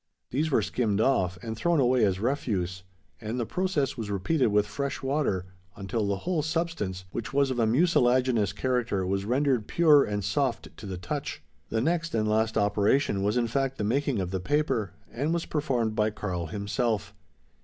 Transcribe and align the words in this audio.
These 0.31 0.49
were 0.49 0.63
skimmed 0.63 0.99
off, 0.99 1.37
and 1.43 1.55
thrown 1.55 1.79
away 1.79 2.03
as 2.05 2.19
refuse; 2.19 2.81
and 3.21 3.39
the 3.39 3.45
process 3.45 3.95
was 3.97 4.09
repeated 4.09 4.47
with 4.47 4.65
fresh 4.65 5.03
water 5.03 5.45
until 5.75 6.07
the 6.07 6.17
whole 6.25 6.41
substance, 6.41 7.05
which 7.11 7.31
was 7.33 7.51
of 7.51 7.59
a 7.59 7.67
mucilaginous 7.67 8.51
character, 8.51 9.05
was 9.05 9.25
rendered 9.25 9.67
pure, 9.67 10.03
and 10.03 10.23
soft 10.23 10.75
to 10.77 10.87
the 10.87 10.97
touch. 10.97 11.43
The 11.69 11.81
next 11.81 12.15
and 12.15 12.27
last 12.27 12.57
operation 12.57 13.21
was 13.21 13.37
in 13.37 13.45
fact 13.45 13.77
the 13.77 13.83
making 13.83 14.19
of 14.19 14.31
the 14.31 14.39
paper; 14.39 14.93
and 15.11 15.35
was 15.35 15.45
performed 15.45 15.93
by 15.95 16.09
Karl 16.09 16.47
himself. 16.47 17.13